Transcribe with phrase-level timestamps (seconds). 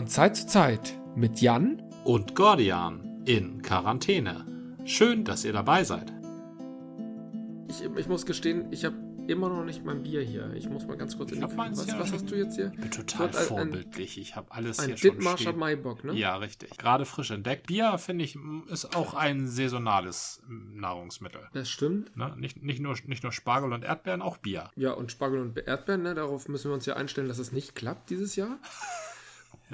[0.00, 4.46] von Zeit zu Zeit mit Jan und Gordian in Quarantäne.
[4.86, 6.10] Schön, dass ihr dabei seid.
[7.68, 8.96] Ich, ich muss gestehen, ich habe
[9.28, 10.54] immer noch nicht mein Bier hier.
[10.54, 12.72] Ich muss mal ganz kurz Ich in die meins was, was hast du jetzt hier?
[12.74, 14.16] Ich bin total ein- vorbildlich.
[14.18, 15.58] Ich habe alles Ein hier schon Dithmarscher stehen.
[15.58, 16.14] Maibock, ne?
[16.14, 16.70] Ja, richtig.
[16.78, 17.66] Gerade frisch entdeckt.
[17.66, 18.38] Bier, finde ich,
[18.70, 21.42] ist auch ein saisonales m, Nahrungsmittel.
[21.52, 22.16] Das stimmt.
[22.16, 22.34] Ne?
[22.38, 24.70] Nicht, nicht, nur, nicht nur Spargel und Erdbeeren, auch Bier.
[24.76, 26.14] Ja, und Spargel und Erdbeeren, ne?
[26.14, 28.58] darauf müssen wir uns ja einstellen, dass es nicht klappt dieses Jahr.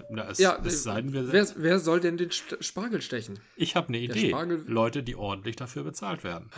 [0.08, 3.38] Na, es, Ja, es sei denn, wir wer, wer soll denn den Spargel stechen?
[3.56, 4.34] Ich habe eine Idee.
[4.66, 6.50] Leute, die ordentlich dafür bezahlt werden.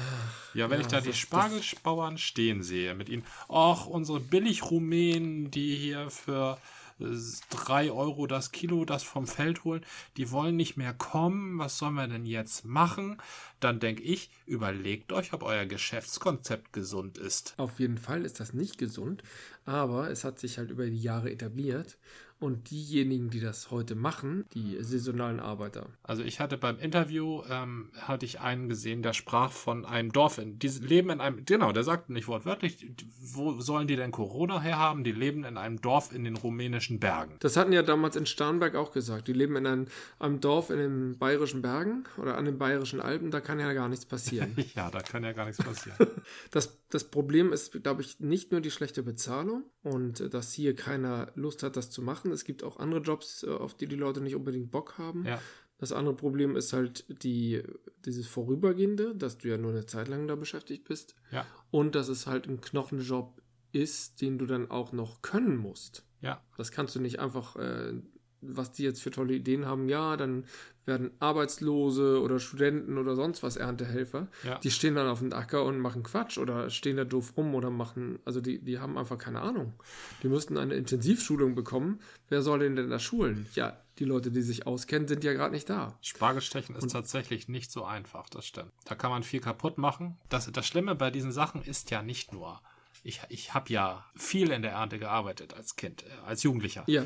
[0.54, 5.76] Ja, wenn ja, ich da die Spargelbauern stehen sehe mit ihnen, ach, unsere Billigrumänen, die
[5.76, 6.58] hier für
[7.00, 7.04] äh,
[7.50, 9.84] 3 Euro das Kilo das vom Feld holen,
[10.16, 13.20] die wollen nicht mehr kommen, was sollen wir denn jetzt machen?
[13.60, 17.54] Dann denke ich, überlegt euch, ob euer Geschäftskonzept gesund ist.
[17.56, 19.22] Auf jeden Fall ist das nicht gesund,
[19.64, 21.98] aber es hat sich halt über die Jahre etabliert.
[22.40, 27.90] Und diejenigen, die das heute machen, die saisonalen Arbeiter, Also ich hatte beim Interview, ähm,
[27.96, 31.72] hatte ich einen gesehen, der sprach von einem Dorf, in, die leben in einem, genau,
[31.72, 35.02] der sagte nicht wortwörtlich, wo sollen die denn Corona herhaben?
[35.02, 37.36] Die leben in einem Dorf in den rumänischen Bergen.
[37.40, 39.26] Das hatten ja damals in Starnberg auch gesagt.
[39.26, 39.86] Die leben in einem,
[40.20, 43.88] einem Dorf in den bayerischen Bergen oder an den bayerischen Alpen, da kann ja gar
[43.88, 44.56] nichts passieren.
[44.74, 45.98] Ja, da kann ja gar nichts passieren.
[46.50, 50.74] Das, das Problem ist, glaube ich, nicht nur die schlechte Bezahlung und äh, dass hier
[50.74, 52.27] keiner Lust hat, das zu machen.
[52.32, 55.24] Es gibt auch andere Jobs, äh, auf die die Leute nicht unbedingt Bock haben.
[55.24, 55.40] ja.
[55.78, 57.62] Das andere Problem ist halt die,
[58.04, 61.14] dieses Vorübergehende, dass du ja nur eine Zeit lang da beschäftigt bist.
[61.30, 61.46] Ja.
[61.70, 63.40] Und dass es halt ein Knochenjob
[63.70, 66.04] ist, den du dann auch noch können musst.
[66.20, 66.42] Ja.
[66.56, 67.94] Das kannst du nicht einfach, äh,
[68.40, 70.44] was die jetzt für tolle Ideen haben, ja, dann
[70.86, 74.58] werden Arbeitslose oder Studenten oder sonst was Erntehelfer, Ja.
[74.58, 77.70] die stehen dann auf dem Acker und machen Quatsch oder stehen da doof rum oder
[77.70, 79.74] machen, also die, die haben einfach keine Ahnung.
[80.22, 82.00] Die müssten eine Intensivschulung bekommen.
[82.28, 83.46] Wer soll denn denn da schulen?
[83.54, 85.98] Ja, die Leute, die sich auskennen, sind ja gerade nicht da.
[86.00, 88.72] Spargelstechen ist tatsächlich nicht so einfach, das stimmt.
[88.84, 90.16] Da kann man viel kaputt machen.
[90.28, 92.60] Das, das Schlimme bei diesen Sachen ist ja nicht nur,
[93.02, 96.84] ich, ich habe ja viel in der Ernte gearbeitet als Kind, äh, als Jugendlicher.
[96.86, 97.04] Ja,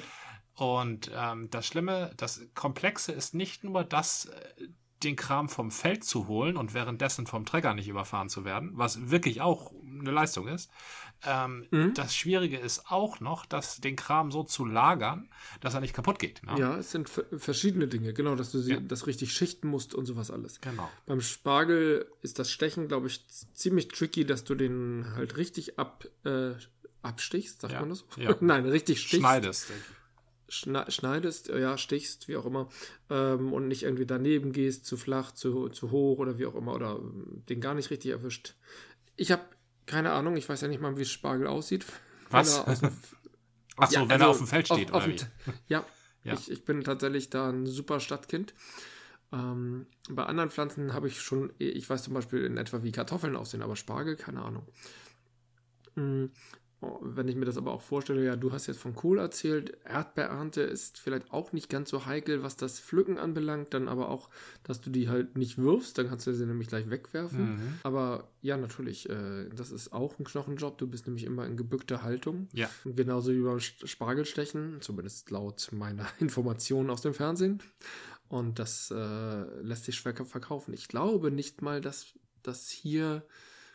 [0.55, 4.69] Und ähm, das Schlimme, das Komplexe ist nicht nur das, äh,
[5.03, 9.11] den Kram vom Feld zu holen und währenddessen vom Träger nicht überfahren zu werden, was
[9.11, 10.71] wirklich auch eine Leistung ist.
[11.25, 11.95] Ähm, Mhm.
[11.95, 15.29] Das Schwierige ist auch noch, dass den Kram so zu lagern,
[15.61, 16.43] dass er nicht kaputt geht.
[16.45, 16.55] Ne?
[16.59, 18.13] ja, es sind verschiedene Dinge.
[18.13, 18.81] Genau, dass du sie, Ja.
[18.81, 20.61] das richtig schichten musst und sowas alles.
[20.61, 20.89] Genau.
[21.07, 26.05] Beim Spargel ist das Stechen, glaube ich, ziemlich tricky, dass du den halt richtig ab,
[26.25, 26.53] äh,
[27.03, 27.81] abstichst, sagt Ja.
[27.81, 28.05] man das?
[28.17, 28.37] Ja.
[28.41, 29.17] Nein, richtig stichst.
[29.21, 29.67] Schneidest.
[29.67, 29.75] Schna
[30.53, 32.69] schneidest, ja, stichst, wie auch immer,
[33.11, 36.75] ähm, und nicht irgendwie daneben gehst, zu flach, zu, zu hoch oder wie auch immer,
[36.75, 38.55] oder ähm, den gar nicht richtig erwischt.
[39.17, 39.43] Ich habe
[39.87, 41.87] keine Ahnung, ich weiß ja nicht mal, wie Spargel aussieht.
[42.31, 42.55] Was?
[42.55, 42.91] Wenn er aus dem
[43.77, 45.17] Ach so, Ja, wenn also er auf dem Feld steht, auf, oder auf wie?
[45.69, 45.85] Ja,
[46.25, 46.35] Ja.
[46.35, 48.55] Ich, ich bin tatsächlich da ein super Stadtkind.
[49.33, 53.35] Ähm, bei anderen Pflanzen habe ich schon, ich weiß zum Beispiel in etwa, wie Kartoffeln
[53.35, 54.67] aussehen, aber Spargel, keine Ahnung.
[57.01, 60.63] Wenn ich mir das aber auch vorstelle, ja, du hast jetzt von Kohl erzählt, Erdbeerernte
[60.63, 64.29] ist vielleicht auch nicht ganz so heikel, was das Pflücken anbelangt, dann aber auch,
[64.65, 67.53] dass du die halt nicht wirfst, dann kannst du sie nämlich gleich wegwerfen.
[67.55, 67.75] Mhm.
[67.85, 72.03] Aber ja, natürlich, äh, das ist auch ein Knochenjob, du bist nämlich immer in gebückter
[72.03, 72.49] Haltung.
[72.53, 72.69] Ja.
[72.85, 77.63] Genauso wie beim St- Spargelstechen, zumindest laut meiner Informationen aus dem Fernsehen.
[78.29, 80.73] Und das äh, lässt sich schwer verkaufen.
[80.75, 82.07] Ich glaube nicht mal, dass
[82.43, 83.23] das hier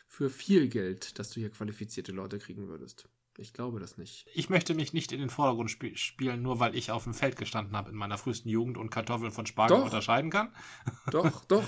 [0.08, 3.08] für viel Geld, dass du hier qualifizierte Leute kriegen würdest.
[3.36, 4.26] Ich glaube das nicht.
[4.34, 7.36] Ich möchte mich nicht in den Vordergrund sp spielen, nur weil ich auf dem Feld
[7.36, 9.84] gestanden habe in meiner frühesten Jugend und Kartoffeln von Spargel Doch.
[9.84, 10.52] unterscheiden kann.
[11.12, 11.64] Doch, doch.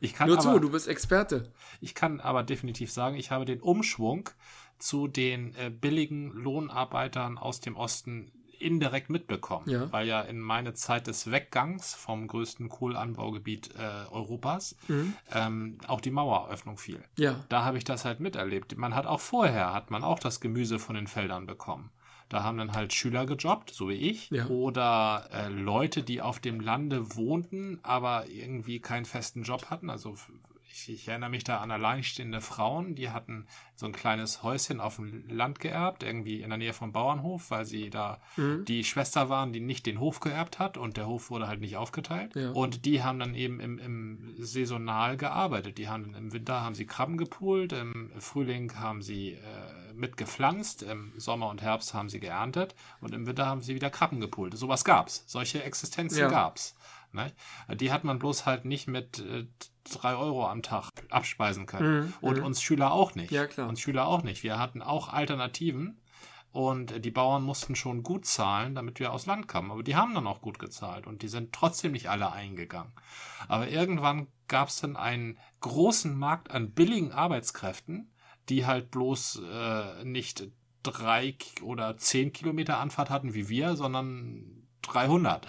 [0.00, 1.50] Ich kann, Nur aber, zu, du bist Experte.
[1.80, 4.28] ich kann aber definitiv sagen, ich habe den Umschwung
[4.78, 8.30] zu den äh, billigen Lohnarbeitern aus dem Osten
[8.60, 9.90] indirekt mitbekommen, Ja.
[9.92, 15.14] weil ja in meine Zeit des Weggangs vom größten Kohlanbaugebiet äh, Europas Mhm.
[15.32, 17.02] ähm, auch die Maueröffnung fiel.
[17.16, 18.76] Ja, da habe ich das halt miterlebt.
[18.76, 21.90] Man hat auch vorher, hat man auch das Gemüse von den Feldern bekommen.
[22.28, 24.46] Da haben dann halt Schüler gejobbt, so wie ich, Ja.
[24.48, 29.90] oder äh, Leute, die auf dem Lande wohnten, aber irgendwie keinen festen Job hatten.
[29.90, 30.16] Also
[30.76, 34.96] ich, ich erinnere mich da an alleinstehende Frauen, die hatten so ein kleines Häuschen auf
[34.96, 38.64] dem Land geerbt, irgendwie in der Nähe vom Bauernhof, weil sie da Mhm.
[38.66, 41.76] die Schwester waren, die nicht den Hof geerbt hat und der Hof wurde halt nicht
[41.76, 42.34] aufgeteilt.
[42.36, 42.50] Ja.
[42.50, 45.78] Und die haben dann eben im, im saisonal gearbeitet.
[45.78, 51.12] Die haben im Winter haben sie Krabben gepult, im Frühling haben sie äh, mitgepflanzt, im
[51.16, 54.56] Sommer und Herbst haben sie geerntet und im Winter haben sie wieder Krabben gepult.
[54.56, 55.24] Sowas gab's.
[55.26, 56.28] Solche Existenzen Ja.
[56.28, 56.74] gab's.
[57.12, 57.32] Ne?
[57.76, 59.46] Die hat man bloß halt nicht mit äh,
[59.90, 62.06] drei Euro am Tag abspeisen können.
[62.06, 62.44] Mhm, Und mhm.
[62.44, 63.30] uns Schüler auch nicht.
[63.30, 63.68] Ja, klar.
[63.68, 64.42] Uns Schüler auch nicht.
[64.42, 66.00] Wir hatten auch Alternativen.
[66.52, 69.70] Und die Bauern mussten schon gut zahlen, damit wir aus Land kamen.
[69.70, 72.92] Aber die haben dann auch gut gezahlt und die sind trotzdem nicht alle eingegangen.
[73.46, 78.10] Aber irgendwann gab es dann einen großen Markt an billigen Arbeitskräften,
[78.48, 80.48] die halt bloß äh, nicht
[80.82, 85.46] drei oder zehn Kilometer Anfahrt hatten wie wir, sondern 300.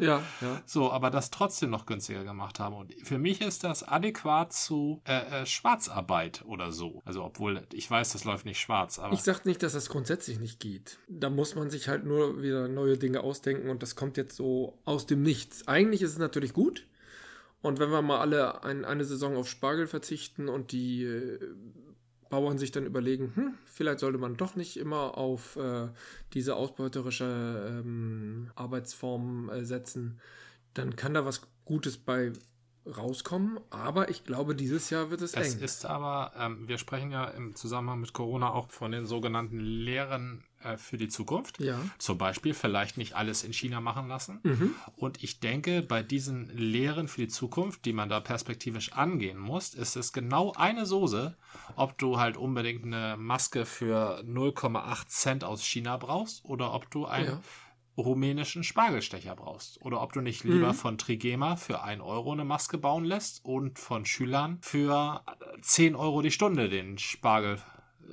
[0.00, 0.62] ja, ja.
[0.66, 2.74] So, aber das trotzdem noch günstiger gemacht haben.
[2.74, 7.02] Und für mich ist das adäquat zu äh, äh, Schwarzarbeit oder so.
[7.04, 8.98] Also, obwohl ich weiß, das läuft nicht schwarz.
[8.98, 10.98] Aber ich sage nicht, dass das grundsätzlich nicht geht.
[11.08, 14.78] Da muss man sich halt nur wieder neue Dinge ausdenken und das kommt jetzt so
[14.84, 15.66] aus dem Nichts.
[15.68, 16.86] Eigentlich ist es natürlich gut.
[17.62, 21.38] Und wenn wir mal alle ein, eine Saison auf Spargel verzichten und die äh,
[22.30, 25.88] Bauern sich dann überlegen, hm, vielleicht sollte man doch nicht immer auf äh,
[26.32, 30.20] diese ausbeuterische ähm, Arbeitsform äh, setzen,
[30.74, 32.32] dann kann da was Gutes bei
[32.86, 33.58] rauskommen.
[33.70, 35.62] Aber ich glaube, dieses Jahr wird es, es eng.
[35.62, 40.44] ist aber, ähm, wir sprechen ja im Zusammenhang mit Corona auch von den sogenannten Lehren
[40.64, 41.60] äh, für die Zukunft.
[41.60, 41.78] Ja.
[41.98, 44.40] Zum Beispiel vielleicht nicht alles in China machen lassen.
[44.42, 44.74] Mhm.
[44.96, 49.74] Und ich denke, bei diesen Lehren für die Zukunft, die man da perspektivisch angehen muss,
[49.74, 51.36] ist es genau eine Soße,
[51.76, 57.06] ob du halt unbedingt eine Maske für 0,8 Cent aus China brauchst oder ob du
[57.06, 57.40] ein Ja.
[57.96, 59.80] rumänischen Spargelstecher brauchst.
[59.82, 60.74] Oder ob du nicht lieber Mhm.
[60.74, 65.22] von Trigema für 1 Euro eine Maske bauen lässt und von Schülern für
[65.62, 67.60] 10 Euro die Stunde den Spargel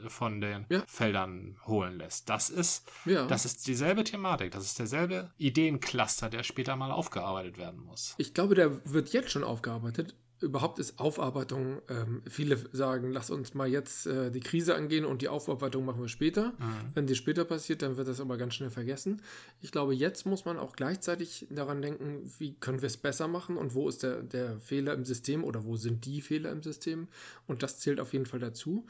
[0.07, 0.83] von den Ja.
[0.87, 2.29] Feldern holen lässt.
[2.29, 3.25] Das ist, Ja.
[3.27, 8.15] das ist dieselbe Thematik, das ist derselbe Ideencluster, der später mal aufgearbeitet werden muss.
[8.17, 10.15] Ich glaube, der wird jetzt schon aufgearbeitet.
[10.39, 15.21] Überhaupt ist Aufarbeitung, ähm, viele sagen, lass uns mal jetzt äh, die Krise angehen und
[15.21, 16.53] die Aufarbeitung machen wir später.
[16.95, 19.21] Wenn die später passiert, dann wird das aber ganz schnell vergessen.
[19.61, 23.55] Ich glaube, jetzt muss man auch gleichzeitig daran denken, wie können wir es besser machen
[23.55, 27.07] und wo ist der, der Fehler im System oder wo sind die Fehler im System.
[27.45, 28.87] Und das zählt auf jeden Fall dazu.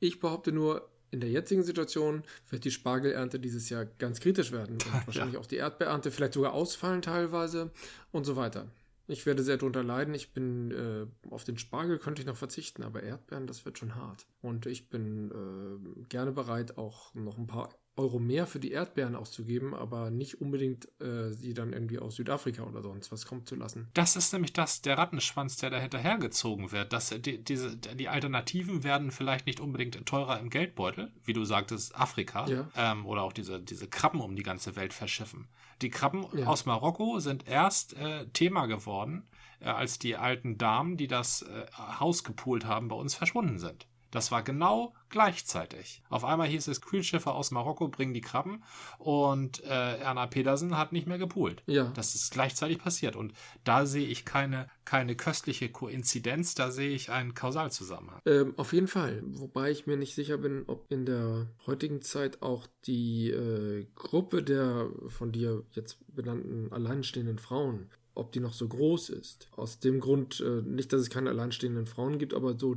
[0.00, 4.74] Ich behaupte nur, in der jetzigen Situation wird die Spargelernte dieses Jahr ganz kritisch werden
[4.74, 7.70] und wahrscheinlich auch die Erdbeerernte vielleicht sogar ausfallen teilweise
[8.12, 8.66] und so weiter.
[9.06, 10.14] Ich werde sehr drunter leiden.
[10.14, 13.96] Ich bin äh, auf den Spargel könnte ich noch verzichten, aber Erdbeeren, das wird schon
[13.96, 14.26] hart.
[14.40, 17.70] Und ich bin äh, gerne bereit, auch noch ein paar
[18.00, 22.62] Euro mehr für die Erdbeeren auszugeben, aber nicht unbedingt äh, sie dann irgendwie aus Südafrika
[22.62, 23.88] oder sonst was kommen zu lassen.
[23.94, 26.92] Das ist nämlich das, der Rattenschwanz, der da hinterhergezogen wird.
[26.92, 31.94] Dass die, diese, die Alternativen werden vielleicht nicht unbedingt teurer im Geldbeutel, wie du sagtest,
[31.94, 32.46] Afrika.
[32.48, 32.68] Ja.
[32.76, 35.48] Ähm, oder auch diese, diese Krabben um die ganze Welt verschiffen.
[35.82, 36.46] Die Krabben Ja.
[36.46, 39.28] aus Marokko sind erst äh, Thema geworden,
[39.60, 43.86] äh, als die alten Damen, die das äh, Haus gepoolt haben, bei uns verschwunden sind.
[44.10, 46.02] Das war genau gleichzeitig.
[46.08, 48.62] Auf einmal hieß es, Kühlschiffe aus Marokko bringen die Krabben
[48.98, 51.62] und äh, Erna Pedersen hat nicht mehr gepoolt.
[51.66, 51.92] Ja.
[51.94, 53.16] Das ist gleichzeitig passiert.
[53.16, 53.32] Und
[53.64, 58.20] da sehe ich keine, keine köstliche Koinzidenz, da sehe ich einen Kausalzusammenhang.
[58.26, 59.22] Ähm, auf jeden Fall.
[59.24, 64.42] Wobei ich mir nicht sicher bin, ob in der heutigen Zeit auch die äh, Gruppe
[64.42, 69.48] der von dir jetzt benannten alleinstehenden Frauen, ob die noch so groß ist.
[69.52, 72.76] Aus dem Grund, äh, nicht, dass es keine alleinstehenden Frauen gibt, aber so,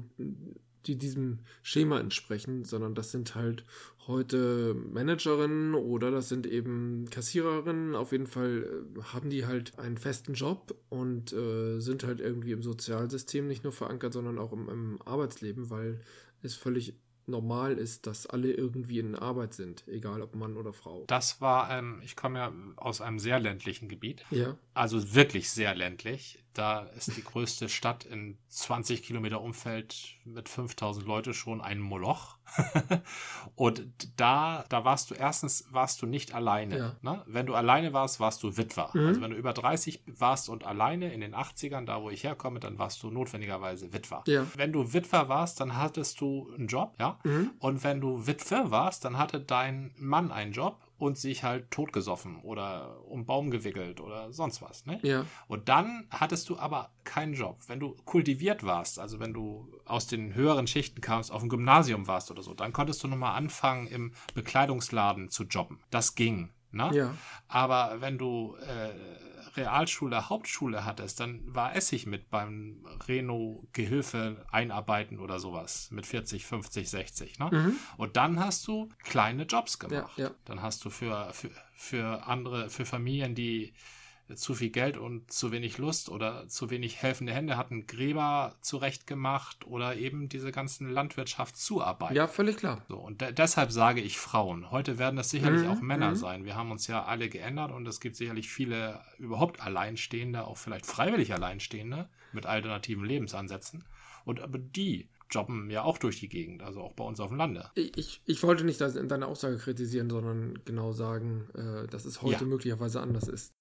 [0.87, 3.65] die diesem Schema entsprechen, sondern das sind halt
[4.07, 7.95] heute Managerinnen oder das sind eben Kassiererinnen.
[7.95, 12.51] Auf jeden Fall äh, haben die halt einen festen Job und äh, sind halt irgendwie
[12.51, 16.01] im Sozialsystem nicht nur verankert, sondern auch im, im Arbeitsleben, weil
[16.41, 21.05] es völlig normal ist, dass alle irgendwie in Arbeit sind, egal ob Mann oder Frau.
[21.07, 25.73] Das war, ähm, ich komme ja aus einem sehr ländlichen Gebiet, Ja, also wirklich sehr
[25.75, 26.42] ländlich.
[26.53, 32.37] Da ist die größte Stadt in 20 Kilometer Umfeld mit 5000 Leute schon ein Moloch.
[33.55, 36.77] Und da, da warst du erstens warst du nicht alleine.
[36.77, 36.95] Ja.
[37.01, 37.23] Ne?
[37.25, 38.91] Wenn du alleine warst, warst du Witwer.
[38.93, 39.07] Mhm.
[39.07, 42.59] Also wenn du über 30 warst und alleine in den 80ern, da wo ich herkomme,
[42.59, 44.23] dann warst du notwendigerweise Witwer.
[44.27, 44.45] Ja.
[44.55, 47.17] Wenn du Witwer warst, dann hattest du einen Job, ja.
[47.23, 47.51] Mhm.
[47.59, 52.39] Und wenn du Witwe warst, dann hatte dein Mann einen Job und sich halt totgesoffen
[52.41, 54.85] oder um Baum gewickelt oder sonst was.
[54.85, 54.99] Ne?
[55.03, 57.59] ja, Und dann hattest du aber keinen Job.
[57.67, 62.07] Wenn du kultiviert warst, also wenn du aus den höheren Schichten kamst, auf dem Gymnasium
[62.07, 65.81] warst oder so, dann konntest du nochmal anfangen, im Bekleidungsladen zu jobben.
[65.89, 66.53] Das ging.
[66.71, 66.89] Ne?
[66.93, 67.13] ja,
[67.49, 68.93] Aber wenn du äh,
[69.55, 76.89] Realschule, Hauptschule hattest, dann war Essig mit beim Reno-Gehilfe einarbeiten oder sowas mit 40, 50,
[76.89, 77.39] 60.
[77.39, 77.49] Ne?
[77.51, 77.75] Mhm.
[77.97, 80.17] Und dann hast du kleine Jobs ja, gemacht.
[80.17, 80.31] ja.
[80.45, 83.73] Dann hast du für, für, für andere, für Familien, die
[84.35, 89.65] zu viel Geld und zu wenig Lust oder zu wenig helfende Hände hatten, Gräber zurechtgemacht
[89.65, 92.15] oder eben diese ganzen Landwirtschaftszuarbeiten.
[92.15, 92.85] Ja, völlig klar.
[92.87, 94.71] So, und de deshalb sage ich Frauen.
[94.71, 96.15] Heute werden das sicherlich Mhm, auch Männer mhm.
[96.15, 96.45] sein.
[96.45, 100.85] Wir haben uns ja alle geändert und es gibt sicherlich viele überhaupt Alleinstehende, auch vielleicht
[100.85, 103.83] freiwillig Alleinstehende mit alternativen Lebensansätzen.
[104.25, 107.37] Und aber die jobben ja auch durch die Gegend, also auch bei uns auf dem
[107.37, 107.69] Lande.
[107.75, 112.49] Ich, ich, wollte nicht deiner Aussage kritisieren, sondern genau sagen, äh, dass es heute Ja.
[112.49, 113.51] möglicherweise anders ist.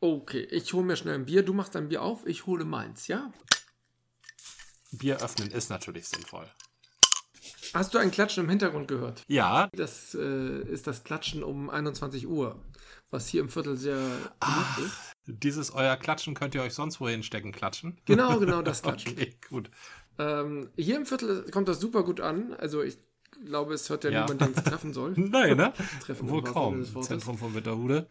[0.00, 1.42] Okay, ich hole mir schnell ein Bier.
[1.42, 3.32] Du machst dein Bier auf, ich hole meins, ja?
[4.92, 6.46] Bier öffnen ist natürlich sinnvoll.
[7.72, 9.22] Hast du ein Klatschen im Hintergrund gehört?
[9.26, 12.62] Ja, Das äh, ist das Klatschen um 21 Uhr,
[13.10, 14.96] was hier im Viertel sehr beliebt ist.
[15.26, 17.98] dieses euer Klatschen könnt ihr euch sonst wohin stecken, klatschen.
[18.04, 19.12] Genau, genau das Klatschen.
[19.12, 19.70] Okay, gut.
[20.18, 22.52] Ähm, hier im Viertel kommt das super gut an.
[22.54, 22.98] Also ich
[23.46, 24.22] glaube, es hört ja, Ja.
[24.22, 25.12] niemand, der uns treffen soll.
[25.16, 25.72] Nein, ne?
[26.00, 26.84] Treffen Wohl kaum.
[27.02, 28.06] Zentrum von Witterhude.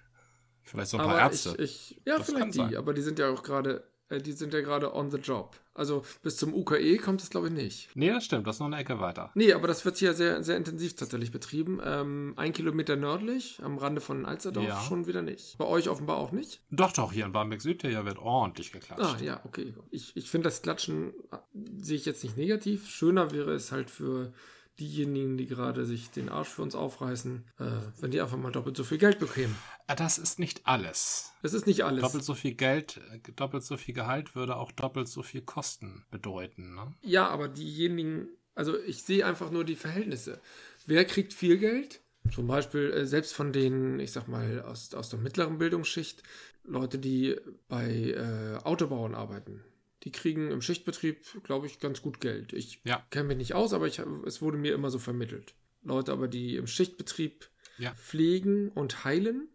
[0.63, 1.55] Vielleicht so ein paar Aber Ärzte.
[1.61, 2.77] ich, ich ja, Das vielleicht die, sein.
[2.77, 5.55] aber die sind ja auch gerade, äh, die sind ja gerade on the job.
[5.75, 7.89] Also bis zum UKE kommt es, glaube ich, nicht.
[7.95, 8.45] nee, das stimmt.
[8.45, 9.31] Das ist noch eine Ecke weiter.
[9.33, 11.81] Nee, aber das wird hier sehr, sehr intensiv tatsächlich betrieben.
[11.83, 14.79] Ähm, ein Kilometer nördlich, am Rande von Alsterdorf, Ja.
[14.81, 15.57] schon wieder nicht.
[15.57, 16.61] Bei euch offenbar auch nicht.
[16.69, 19.01] Doch, doch, hier in Barmbek Süd, hier wird ordentlich geklatscht.
[19.19, 19.73] Ah, ja, okay.
[19.89, 21.37] Ich, ich finde das Klatschen äh,
[21.81, 22.87] sehe ich jetzt nicht negativ.
[22.87, 24.31] Schöner wäre es halt für
[24.79, 27.63] diejenigen, die gerade sich den Arsch für uns aufreißen, äh,
[27.99, 29.55] wenn die einfach mal doppelt so viel Geld bekämen.
[29.87, 31.31] Äh, Das ist nicht alles.
[31.41, 32.01] Das ist nicht alles.
[32.01, 36.05] Doppelt so viel Geld, äh, doppelt so viel Gehalt würde auch doppelt so viel Kosten
[36.09, 36.75] bedeuten.
[36.75, 36.93] Ne?
[37.01, 40.41] Ja, aber diejenigen, also ich sehe einfach nur die Verhältnisse.
[40.85, 42.01] Wer kriegt viel Geld?
[42.33, 46.23] Zum Beispiel äh, selbst von den, ich sag mal, aus, aus der mittleren Bildungsschicht,
[46.63, 47.35] Leute, die
[47.67, 49.63] bei äh, Autobauern arbeiten.
[50.03, 52.53] Die kriegen im Schichtbetrieb, glaube ich, ganz gut Geld.
[52.53, 53.05] Ich Ja.
[53.09, 55.55] kenne mich nicht aus, aber ich, es wurde mir immer so vermittelt.
[55.81, 57.93] Leute aber, die im Schichtbetrieb Ja.
[57.95, 59.49] pflegen und heilen,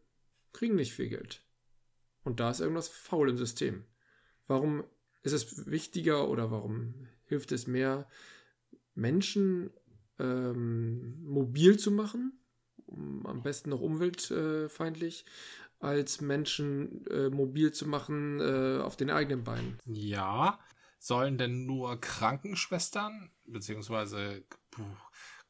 [0.52, 1.42] kriegen nicht viel Geld.
[2.24, 3.84] Und da ist irgendwas faul im System.
[4.46, 4.84] Warum
[5.22, 8.08] ist es wichtiger oder warum hilft es mehr,
[8.94, 9.70] Menschen
[10.18, 12.32] ähm, mobil zu machen,
[12.86, 15.24] um, am besten noch umweltfeindlich,
[15.80, 19.78] als Menschen äh, mobil zu machen äh, auf den eigenen Beinen?
[19.84, 20.58] Ja,
[20.98, 24.42] sollen denn nur Krankenschwestern beziehungsweise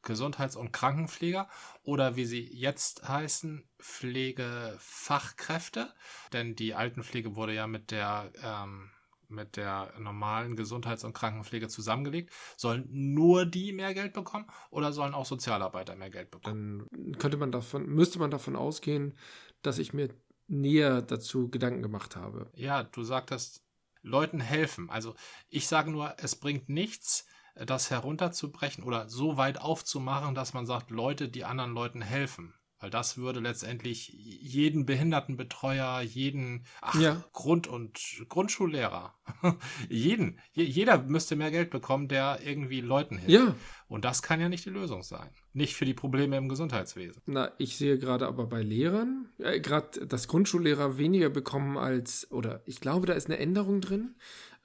[0.02, 1.48] Gesundheits- und Krankenpfleger
[1.82, 5.94] oder wie sie jetzt heißen, Pflegefachkräfte?
[6.32, 8.90] Denn die Altenpflege wurde ja mit der ähm,
[9.28, 12.32] mit der normalen Gesundheits- und Krankenpflege zusammengelegt.
[12.56, 16.86] Sollen nur die mehr Geld bekommen oder sollen auch Sozialarbeiter mehr Geld bekommen?
[16.90, 19.16] Dann könnte man davon, müsste man davon ausgehen,
[19.62, 20.14] dass ich mir
[20.46, 22.50] näher dazu Gedanken gemacht habe.
[22.54, 23.62] Ja, du sagtest,
[24.02, 24.90] Leuten helfen.
[24.90, 25.14] Also
[25.48, 30.90] ich sage nur, es bringt nichts, das herunterzubrechen oder so weit aufzumachen, dass man sagt,
[30.90, 32.54] Leute, die anderen Leuten helfen.
[32.80, 37.24] Weil das würde letztendlich jeden Behindertenbetreuer, jeden ach, Ja.
[37.32, 39.14] Grund- und Grundschullehrer,
[39.88, 43.30] jeden, je, jeder müsste mehr Geld bekommen, der irgendwie Leuten hilft.
[43.30, 43.54] Ja,
[43.88, 45.28] Und das kann ja nicht die Lösung sein.
[45.52, 47.22] Nicht für die Probleme im Gesundheitswesen.
[47.26, 52.62] Na, ich sehe gerade aber bei Lehrern, äh, gerade dass Grundschullehrer weniger bekommen als, oder
[52.66, 54.14] ich glaube, da ist eine Änderung drin,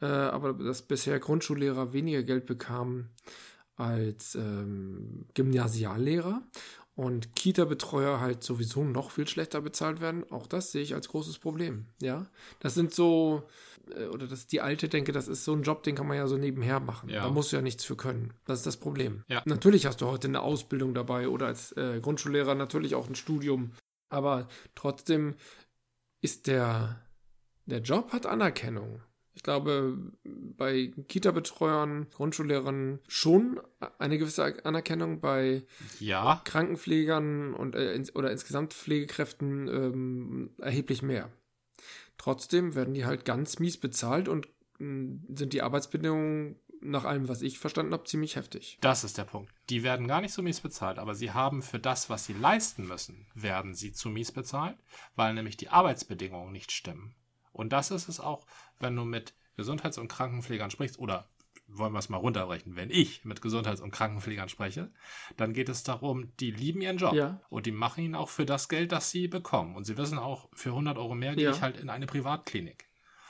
[0.02, 3.10] äh, aber dass bisher Grundschullehrer weniger Geld bekamen
[3.76, 6.44] als ähm, Gymnasiallehrer
[6.96, 10.30] und Kita-Betreuer halt sowieso noch viel schlechter bezahlt werden.
[10.32, 11.88] Auch das sehe ich als großes Problem.
[12.02, 12.28] Ja,
[12.60, 13.44] das sind so,
[13.96, 16.28] äh, oder das die alte denke, das ist so ein Job, den kann man ja
[16.28, 17.10] so nebenher machen.
[17.10, 17.24] Ja.
[17.24, 18.34] Da musst du ja nichts für können.
[18.46, 19.24] Das ist das Problem.
[19.28, 19.42] Ja.
[19.46, 23.72] Natürlich hast du heute eine Ausbildung dabei oder als äh, Grundschullehrer natürlich auch ein Studium.
[24.10, 25.36] Aber trotzdem
[26.22, 27.02] ist der,
[27.66, 29.02] der Job hat Anerkennung.
[29.36, 33.60] Ich glaube, bei Kita-Betreuern, Grundschullehrern schon
[33.98, 35.64] eine gewisse Anerkennung, bei
[36.00, 41.32] Ja, Krankenpflegern und äh, oder insgesamt Pflegekräften ähm, erheblich mehr.
[42.18, 44.48] Trotzdem werden die halt ganz mies bezahlt und
[44.78, 48.78] mh, sind die Arbeitsbedingungen nach allem, was ich verstanden habe, ziemlich heftig.
[48.82, 49.52] Das ist der Punkt.
[49.70, 52.88] Die werden gar nicht so mies bezahlt, aber sie haben für das, was sie leisten
[52.88, 54.78] müssen, werden sie zu mies bezahlt,
[55.16, 57.16] weil nämlich die Arbeitsbedingungen nicht stimmen.
[57.54, 58.46] Und das ist es auch,
[58.80, 61.30] wenn du mit Gesundheits- und Krankenpflegern sprichst, oder
[61.68, 64.92] wollen wir es mal runterbrechen, wenn ich mit Gesundheits- und Krankenpflegern spreche,
[65.38, 67.40] dann geht es darum, die lieben ihren Job Ja.
[67.50, 69.76] und die machen ihn auch für das Geld, das sie bekommen.
[69.76, 71.52] Und sie wissen auch, für 100 Euro mehr gehe Ja.
[71.52, 72.90] ich halt in eine Privatklinik.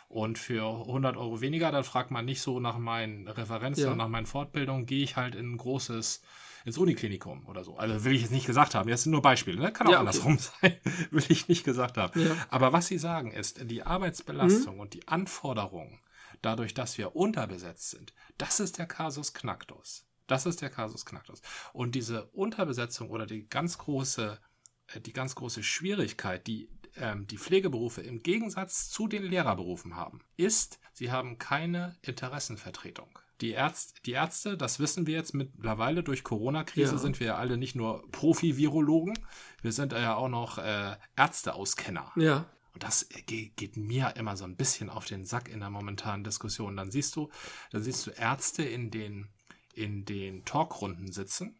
[0.09, 3.91] Und für 100 Euro weniger, dann fragt man nicht so nach meinen Referenzen Ja.
[3.91, 6.21] und nach meinen Fortbildungen, gehe ich halt in ein großes,
[6.65, 7.77] ins Uniklinikum oder so.
[7.77, 8.89] Also will ich jetzt nicht gesagt haben.
[8.89, 9.71] Das sind nur Beispiele, ne?
[9.73, 10.07] Kann auch Ja, okay.
[10.09, 10.77] andersrum sein.
[11.11, 12.19] will ich nicht gesagt haben.
[12.19, 12.35] Ja.
[12.49, 15.99] Aber was sie sagen ist, die Arbeitsbelastung und die Anforderungen,
[16.41, 20.05] dadurch, dass wir unterbesetzt sind, das ist der Kasus Knacktus.
[20.27, 21.41] Das ist der Kasus Knacktus.
[21.73, 24.39] Und diese Unterbesetzung oder die ganz große,
[24.87, 30.21] äh, die ganz große Schwierigkeit, die ähm, die Pflegeberufe im Gegensatz zu den Lehrerberufen haben,
[30.37, 33.19] ist, sie haben keine Interessenvertretung.
[33.41, 36.97] Die, Ärzt, die Ärzte, das wissen wir jetzt mittlerweile, durch Corona-Krise Ja.
[36.97, 39.17] sind wir ja alle nicht nur Profi-Virologen,
[39.61, 42.11] wir sind ja auch noch äh, Ärzteauskenner.
[42.15, 42.45] Ja.
[42.73, 46.23] Und das ge- geht mir immer so ein bisschen auf den Sack in der momentanen
[46.23, 46.75] Diskussion.
[46.77, 47.29] Dann siehst du,
[47.71, 49.27] dann siehst du Ärzte in den,
[49.73, 51.55] in den Talkrunden sitzen.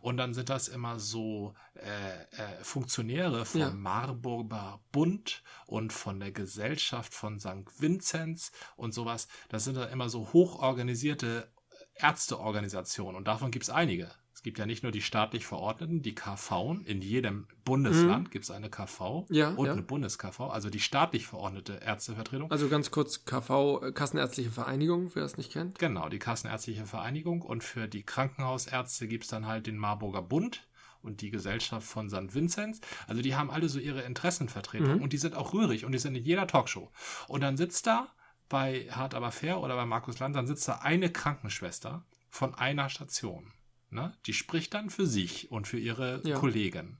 [0.00, 3.70] Und dann sind das immer so äh, äh, Funktionäre vom Ja.
[3.70, 7.64] Marburger Bund und von der Gesellschaft von St.
[7.78, 9.28] Vinzenz und sowas.
[9.48, 11.52] Das sind dann immer so hochorganisierte
[11.96, 14.10] Ärzteorganisationen und davon gibt es einige.
[14.38, 16.76] Es gibt ja nicht nur die staatlich Verordneten, die KV.
[16.84, 19.34] In jedem Bundesland gibt es eine KV Mhm.
[19.34, 19.72] Ja, und ja.
[19.72, 22.48] eine Bundes-KV, also die staatlich verordnete Ärztevertretung.
[22.48, 25.80] Also ganz kurz, KV, äh, Kassenärztliche Vereinigung, wer es nicht kennt.
[25.80, 30.68] Genau, die Kassenärztliche Vereinigung und für die Krankenhausärzte gibt es dann halt den Marburger Bund
[31.02, 32.32] und die Gesellschaft von St.
[32.32, 32.80] Vinzenz.
[33.08, 35.02] Also die haben alle so ihre Interessenvertretung Mhm.
[35.02, 36.92] und die sind auch rührig und die sind in jeder Talkshow.
[37.26, 38.06] Und dann sitzt da
[38.48, 42.88] bei Hart aber fair oder bei Markus Land, dann sitzt da eine Krankenschwester von einer
[42.88, 43.50] Station.
[43.90, 44.12] Ne?
[44.26, 46.38] Die spricht dann für sich und für ihre Ja.
[46.38, 46.98] Kollegen.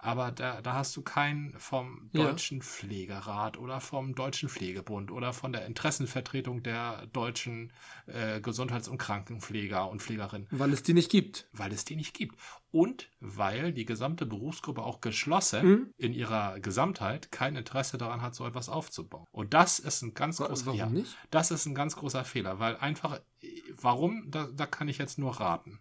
[0.00, 2.24] Aber da, da hast du keinen vom Ja.
[2.24, 7.72] Deutschen Pflegerat oder vom Deutschen Pflegebund oder von der Interessenvertretung der deutschen
[8.06, 11.46] äh, Gesundheits- und Krankenpfleger und Pflegerinnen, Weil es die nicht gibt.
[11.52, 12.36] weil es die nicht gibt.
[12.72, 15.94] Und weil die gesamte Berufsgruppe auch geschlossen Mhm.
[15.98, 19.26] in ihrer Gesamtheit kein Interesse daran hat, so etwas aufzubauen.
[19.30, 22.58] Und das ist ein ganz Wa- großer Warum ja, das ist ein ganz großer Fehler,
[22.58, 23.20] weil einfach,
[23.76, 25.78] warum, da, da kann ich jetzt nur raten.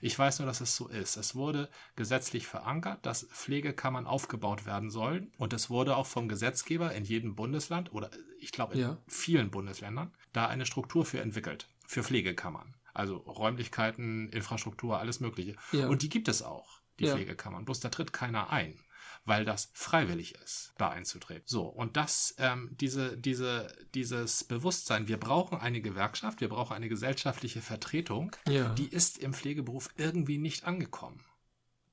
[0.00, 1.16] Ich weiß nur, dass es so ist.
[1.16, 5.32] Es wurde gesetzlich verankert, dass Pflegekammern aufgebaut werden sollen.
[5.38, 8.98] Und es wurde auch vom Gesetzgeber in jedem Bundesland oder ich glaube in Ja.
[9.08, 11.68] vielen Bundesländern da eine Struktur für entwickelt.
[11.86, 12.74] Für Pflegekammern.
[12.94, 15.56] Also Räumlichkeiten, Infrastruktur, alles Mögliche.
[15.72, 15.88] Ja.
[15.88, 17.14] Und die gibt es auch, die Ja.
[17.14, 17.64] Pflegekammern.
[17.64, 18.78] Bloß da tritt keiner ein
[19.24, 21.44] weil das freiwillig ist, da einzutreten.
[21.46, 26.88] So, und das, ähm, diese, diese, dieses Bewusstsein, wir brauchen eine Gewerkschaft, wir brauchen eine
[26.88, 28.70] gesellschaftliche Vertretung, Ja.
[28.74, 31.24] die ist im Pflegeberuf irgendwie nicht angekommen.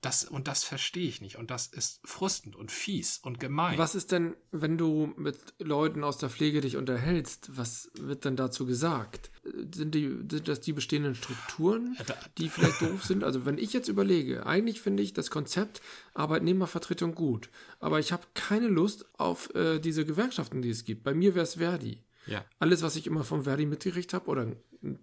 [0.02, 1.38] Das, und das verstehe ich nicht.
[1.38, 3.80] Und das ist frustend und fies und gemein.
[3.80, 8.36] Was ist denn, wenn du mit Leuten aus der Pflege dich unterhältst, was wird denn
[8.36, 9.32] dazu gesagt?
[9.74, 11.98] Sind, die, sind das die bestehenden Strukturen,
[12.38, 13.24] die vielleicht doof sind?
[13.24, 15.82] Also wenn ich jetzt überlege, eigentlich finde ich das Konzept
[16.14, 21.04] Arbeitnehmervertretung gut, aber ich habe keine Lust auf äh, diese Gewerkschaften, die es gibt.
[21.04, 22.04] Bei mir wäre es Verdi.
[22.26, 22.44] Ja.
[22.60, 25.00] Alles, was ich immer vom Verdi mitgekriegt habe, oder ein, ein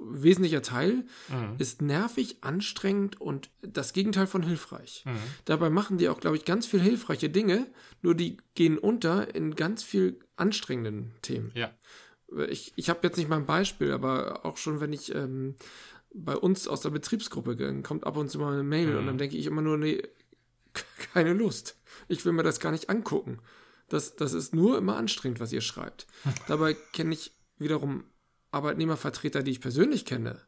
[0.00, 1.54] wesentlicher Teil, Mhm.
[1.58, 5.04] ist nervig, anstrengend und das Gegenteil von hilfreich.
[5.06, 5.16] Mhm.
[5.44, 7.66] Dabei machen die auch, glaube ich, ganz viel hilfreiche Dinge,
[8.02, 11.50] nur die gehen unter in ganz viel anstrengenden Themen.
[11.54, 11.70] Ja.
[12.48, 15.54] Ich, ich habe jetzt nicht mal ein Beispiel, aber auch schon, wenn ich ähm,
[16.14, 18.98] bei uns aus der Betriebsgruppe gehe, kommt ab und zu mal eine Mail Mhm.
[18.98, 20.02] und dann denke ich immer nur, nee,
[21.12, 21.76] keine Lust.
[22.08, 23.38] Ich will mir das gar nicht angucken.
[23.88, 26.06] Das, das ist nur immer anstrengend, was ihr schreibt.
[26.48, 28.04] Dabei kenne ich wiederum
[28.50, 30.40] Arbeitnehmervertreter, die ich persönlich kenne,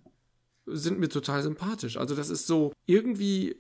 [0.67, 1.97] sind mir total sympathisch.
[1.97, 3.57] Also das ist so, irgendwie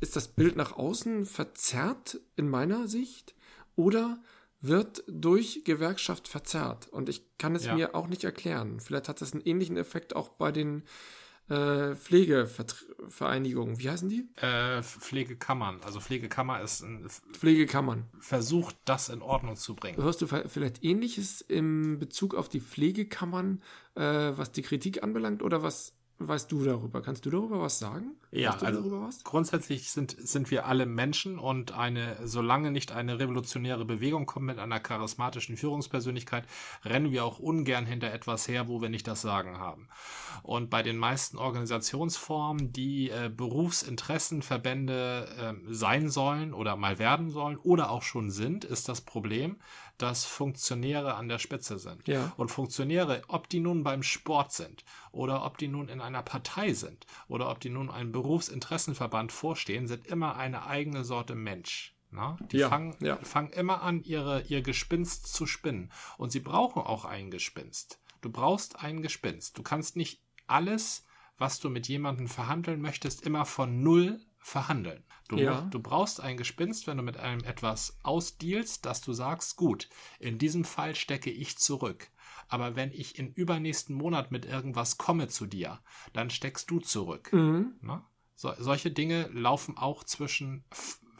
[0.00, 3.34] ist das Bild nach außen verzerrt in meiner Sicht
[3.76, 4.22] oder
[4.66, 6.88] wird durch Gewerkschaft verzerrt.
[6.88, 7.74] Und ich kann es Ja.
[7.74, 8.80] mir auch nicht erklären.
[8.80, 10.82] Vielleicht hat das einen ähnlichen Effekt auch bei den
[11.50, 13.78] äh, Pflegevereinigungen.
[13.78, 14.28] Wie heißen die?
[14.36, 15.80] Äh, Pflegekammern.
[15.84, 18.08] Also Pflegekammer ist ein Pflegekammern.
[18.18, 20.02] Versuch, das in Ordnung zu bringen.
[20.02, 23.62] Hörst du vi- vielleicht Ähnliches im Bezug auf die Pflegekammern,
[23.94, 27.02] äh, was die Kritik anbelangt, oder was weißt du darüber?
[27.02, 28.12] Kannst du darüber was sagen?
[28.30, 29.24] Ja, weißt du also darüber was?
[29.24, 34.58] grundsätzlich sind, sind wir alle Menschen und eine, solange nicht eine revolutionäre Bewegung kommt mit
[34.58, 36.44] einer charismatischen Führungspersönlichkeit,
[36.84, 39.88] rennen wir auch ungern hinter etwas her, wo wir nicht das Sagen haben.
[40.42, 45.28] Und bei den meisten Organisationsformen, die äh, Berufsinteressenverbände
[45.68, 49.56] äh, sein sollen oder mal werden sollen oder auch schon sind, ist das Problem,
[49.98, 52.06] dass Funktionäre an der Spitze sind.
[52.08, 52.32] Ja.
[52.36, 56.72] Und Funktionäre, ob die nun beim Sport sind oder ob die nun in einer Partei
[56.72, 61.94] sind oder ob die nun einem Berufsinteressenverband vorstehen, sind immer eine eigene Sorte Mensch.
[62.10, 62.36] Na?
[62.52, 63.16] Die Ja, fangen, ja.
[63.16, 65.90] fangen immer an, ihre, ihr Gespinst zu spinnen.
[66.16, 68.00] Und sie brauchen auch ein Gespinst.
[68.20, 69.58] Du brauchst ein Gespinst.
[69.58, 71.04] Du kannst nicht alles,
[71.38, 75.02] was du mit jemandem verhandeln möchtest, immer von Null verhandeln.
[75.28, 75.62] Du, Ja.
[75.62, 79.88] du brauchst ein Gespinst, wenn du mit einem etwas ausdealst, dass du sagst, gut,
[80.20, 82.10] in diesem Fall stecke ich zurück.
[82.48, 85.80] Aber wenn ich im übernächsten Monat mit irgendwas komme zu dir,
[86.12, 87.32] dann steckst du zurück.
[87.32, 87.76] Mhm.
[87.80, 88.02] Ne?
[88.36, 90.64] So, solche Dinge laufen auch zwischen,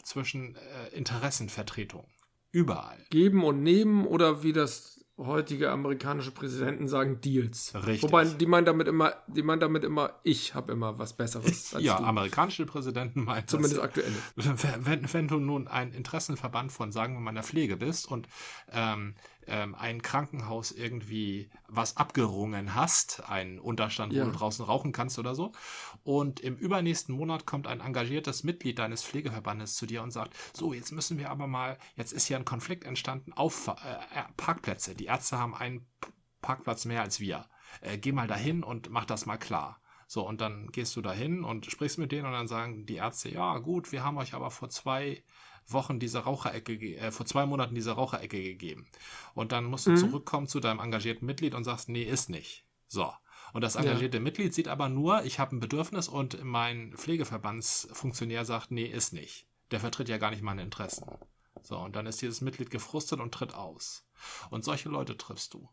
[0.02, 2.10] zwischen äh, Interessenvertretungen.
[2.52, 3.04] Überall.
[3.08, 7.72] Geben und nehmen oder wie das heutige amerikanische Präsidenten sagen, Deals.
[7.74, 8.03] Richtig.
[8.03, 11.85] Wobei, die meinen damit immer, die meinen damit immer, ich habe immer was Besseres als
[11.85, 12.05] ja, du.
[12.05, 13.85] amerikanische Präsidenten meinen Zumindest das.
[13.85, 14.12] aktuell.
[14.35, 18.27] Wenn, wenn, wenn du nun ein Interessenverband von, sagen wir mal, einer Pflege bist und
[18.72, 19.14] ähm,
[19.46, 24.24] ähm, ein Krankenhaus irgendwie was abgerungen hast, einen Unterstand, wo Ja.
[24.24, 25.52] du draußen rauchen kannst oder so,
[26.02, 30.72] und im übernächsten Monat kommt ein engagiertes Mitglied deines Pflegeverbandes zu dir und sagt, so,
[30.72, 34.94] jetzt müssen wir aber mal, jetzt ist hier ein Konflikt entstanden auf äh, äh, Parkplätze.
[34.94, 35.87] Die Ärzte haben einen
[36.42, 37.46] Parkplatz mehr als wir.
[37.80, 39.80] Äh, geh mal dahin und mach das mal klar.
[40.06, 43.30] So, und dann gehst du dahin und sprichst mit denen und dann sagen die Ärzte,
[43.30, 45.22] ja gut, wir haben euch aber vor zwei
[45.66, 48.86] Wochen diese Raucherecke, äh, vor zwei Monaten diese Raucherecke gegeben.
[49.34, 49.96] Und dann musst du mhm.
[49.96, 52.64] zurückkommen zu deinem engagierten Mitglied und sagst, nee, ist nicht.
[52.86, 53.10] So.
[53.52, 54.22] Und das engagierte ja.
[54.22, 59.46] Mitglied sieht aber nur, ich habe ein Bedürfnis und mein Pflegeverbandsfunktionär sagt, nee, ist nicht.
[59.70, 61.06] Der vertritt ja gar nicht meine Interessen.
[61.62, 64.06] So, und dann ist dieses Mitglied gefrustet und tritt aus.
[64.50, 65.68] Und solche Leute triffst du.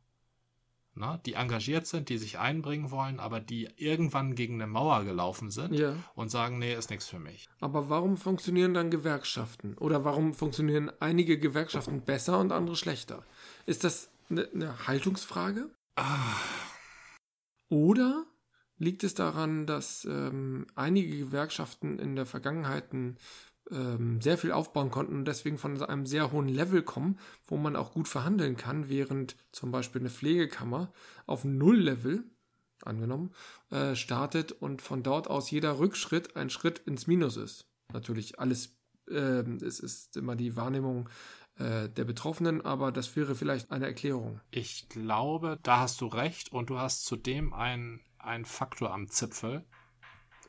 [0.93, 5.49] Na, die engagiert sind, die sich einbringen wollen, aber die irgendwann gegen eine Mauer gelaufen
[5.49, 5.95] sind ja.
[6.15, 7.47] und sagen, nee, ist nichts für mich.
[7.61, 9.77] Aber warum funktionieren dann Gewerkschaften?
[9.77, 13.23] Oder warum funktionieren einige Gewerkschaften besser und andere schlechter?
[13.65, 15.69] Ist das eine, eine Haltungsfrage?
[15.95, 16.35] Ah.
[17.69, 18.25] Oder
[18.77, 23.17] liegt es daran, dass ähm, einige Gewerkschaften in der Vergangenheit ein
[23.71, 27.75] ähm, sehr viel aufbauen konnten und deswegen von einem sehr hohen Level kommen, wo man
[27.75, 30.91] auch gut verhandeln kann, während zum Beispiel eine Pflegekammer
[31.25, 32.23] auf Null-Level,
[32.83, 33.31] angenommen,
[33.69, 37.67] äh, startet und von dort aus jeder Rückschritt ein Schritt ins Minus ist.
[37.93, 38.77] Natürlich alles,
[39.09, 41.09] äh, es ist immer die Wahrnehmung
[41.57, 44.41] äh, der Betroffenen, aber das wäre vielleicht eine Erklärung.
[44.51, 48.01] Ich glaube, da hast du recht und du hast zudem einen
[48.45, 49.65] Faktor am Zipfel,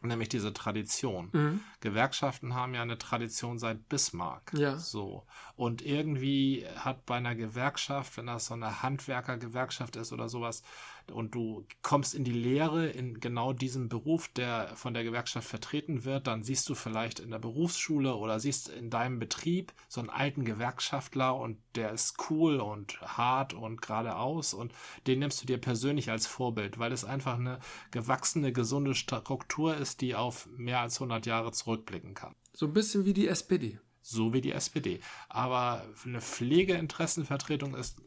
[0.08, 1.30] nämlich diese Tradition.
[1.32, 1.60] Mhm.
[1.80, 4.52] Gewerkschaften haben ja eine Tradition seit Bismarck.
[4.54, 4.76] Ja.
[4.76, 5.26] So.
[5.56, 10.62] Und irgendwie hat bei einer Gewerkschaft, wenn das so eine Handwerkergewerkschaft ist oder sowas,
[11.10, 16.04] und du kommst in die Lehre in genau diesem Beruf, der von der Gewerkschaft vertreten
[16.04, 20.10] wird, dann siehst du vielleicht in der Berufsschule oder siehst in deinem Betrieb so einen
[20.10, 24.72] alten Gewerkschaftler und der ist cool und hart und geradeaus und
[25.06, 27.58] den nimmst du dir persönlich als Vorbild, weil es einfach eine
[27.90, 32.34] gewachsene, gesunde Struktur ist, die auf mehr als 100 Jahre zurückblicken kann.
[32.52, 33.78] So ein bisschen wie die SPD.
[34.02, 35.00] So wie die SPD.
[35.28, 38.02] Aber eine Pflegeinteressenvertretung ist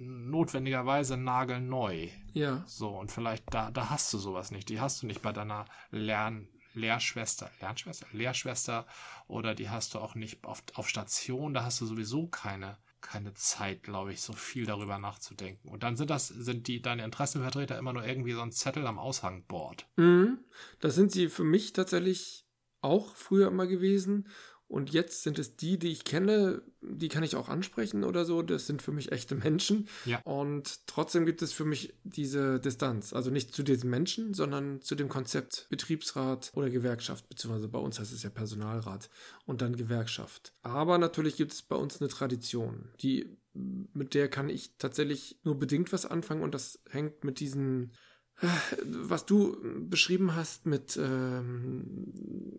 [0.00, 2.08] notwendigerweise nagelneu.
[2.32, 2.64] Ja.
[2.66, 4.68] So, und vielleicht da, da hast du sowas nicht.
[4.68, 8.86] Die hast du nicht bei deiner Lern, Lehrschwester, Lernschwester, Lehrschwester
[9.26, 13.34] oder die hast du auch nicht auf, auf Station, da hast du sowieso keine, keine
[13.34, 15.68] Zeit, glaube ich, so viel darüber nachzudenken.
[15.68, 18.98] Und dann sind das, sind die, deine Interessenvertreter immer nur irgendwie so ein Zettel am
[18.98, 19.86] Aushangboard.
[19.96, 20.38] Mhm.
[20.80, 22.46] Das sind sie für mich tatsächlich
[22.80, 24.28] auch früher immer gewesen.
[24.68, 28.42] Und jetzt sind es die, die ich kenne, die kann ich auch ansprechen oder so.
[28.42, 29.88] Das sind für mich echte Menschen.
[30.04, 30.20] Ja.
[30.22, 33.12] Und trotzdem gibt es für mich diese Distanz.
[33.12, 37.28] Also nicht zu diesen Menschen, sondern zu dem Konzept Betriebsrat oder Gewerkschaft.
[37.28, 39.08] Beziehungsweise bei uns heißt es ja Personalrat
[39.44, 40.52] und dann Gewerkschaft.
[40.62, 45.58] Aber natürlich gibt es bei uns eine Tradition, die, mit der kann ich tatsächlich nur
[45.58, 46.42] bedingt was anfangen.
[46.42, 47.92] Und das hängt mit diesen
[48.40, 48.48] äh,
[48.84, 49.56] was du
[49.88, 52.58] beschrieben hast mit ähm,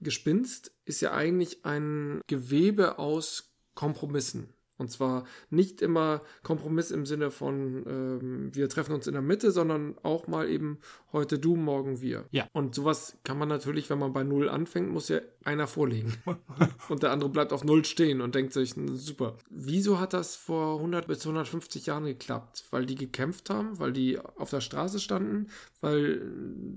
[0.00, 4.52] Gespinst ist ja eigentlich ein Gewebe aus Kompromissen.
[4.78, 9.50] Und zwar nicht immer Kompromiss im Sinne von, ähm, wir treffen uns in der Mitte,
[9.50, 10.78] sondern auch mal eben
[11.12, 12.26] heute du, morgen wir.
[12.30, 12.48] Ja.
[12.52, 16.14] Und sowas kann man natürlich, wenn man bei Null anfängt, muss ja einer vorlegen.
[16.88, 19.36] und der andere bleibt auf Null stehen und denkt sich, super.
[19.50, 22.64] Wieso hat das vor 100 bis 150 Jahren geklappt?
[22.70, 25.48] Weil die gekämpft haben, weil die auf der Straße standen,
[25.80, 26.22] weil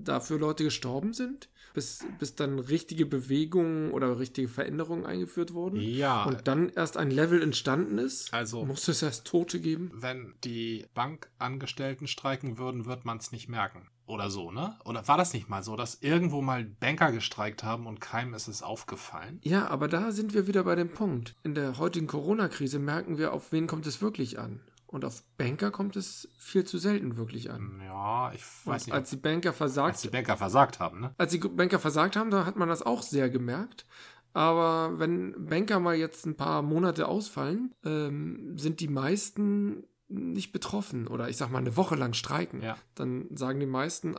[0.04, 1.48] dafür Leute gestorben sind?
[1.72, 5.80] bis, bis dann richtige Bewegungen oder richtige Veränderungen eingeführt wurden.
[5.80, 6.24] Ja.
[6.24, 8.32] Und dann erst ein Level entstanden ist.
[8.32, 8.64] Also.
[8.64, 9.90] Muss es erst Tote geben?
[9.94, 13.88] Wenn die Bankangestellten streiken würden, wird man es nicht merken.
[14.06, 14.76] Oder so, ne?
[14.84, 18.48] Oder war das nicht mal so, dass irgendwo mal Banker gestreikt haben und keinem ist
[18.48, 19.38] es aufgefallen?
[19.42, 21.34] Ja, aber da sind wir wieder bei dem Punkt.
[21.44, 24.60] In der heutigen Corona-Krise merken wir, auf wen kommt es wirklich an.
[24.92, 27.80] Und auf Banker kommt es viel zu selten wirklich an.
[27.82, 28.94] Ja, ich weiß nicht.
[28.94, 31.14] Als die Banker versagt, als die Banker versagt haben, ne?
[31.16, 33.86] Als die Banker versagt haben, da hat man das auch sehr gemerkt.
[34.34, 41.06] Aber wenn Banker mal jetzt ein paar Monate ausfallen, ähm, sind die meisten nicht betroffen
[41.06, 42.76] oder ich sag mal eine Woche lang streiken, ja.
[42.94, 44.18] dann sagen die meisten, äh,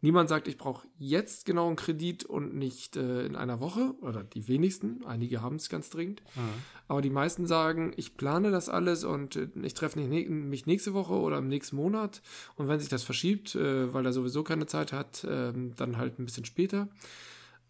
[0.00, 4.22] niemand sagt, ich brauche jetzt genau einen Kredit und nicht äh, in einer Woche oder
[4.22, 6.40] die wenigsten, einige haben es ganz dringend, mhm.
[6.88, 11.14] aber die meisten sagen, ich plane das alles und äh, ich treffe mich nächste Woche
[11.14, 12.22] oder im nächsten Monat
[12.56, 16.18] und wenn sich das verschiebt, äh, weil er sowieso keine Zeit hat, ähm, dann halt
[16.18, 16.88] ein bisschen später.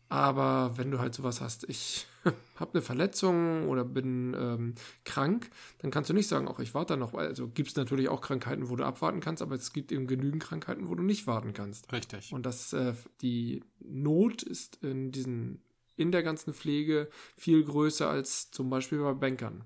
[0.08, 2.06] Aber wenn du halt sowas hast, ich
[2.56, 6.96] habe eine Verletzung oder bin ähm, krank, dann kannst du nicht sagen, auch ich warte
[6.96, 7.14] noch.
[7.14, 10.42] Also gibt es natürlich auch Krankheiten, wo du abwarten kannst, aber es gibt eben genügend
[10.42, 11.92] Krankheiten, wo du nicht warten kannst.
[11.92, 12.32] Richtig.
[12.32, 15.60] Und das, äh, die Not ist in diesen,
[15.96, 19.64] in der ganzen Pflege viel größer als zum Beispiel bei Bankern.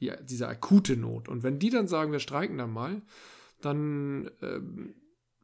[0.00, 1.28] Die, diese akute Not.
[1.28, 3.02] Und wenn die dann sagen, wir streiken dann mal,
[3.60, 4.94] dann ähm,